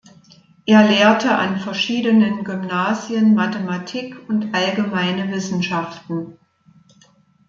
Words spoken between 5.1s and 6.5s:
Wissenschaften.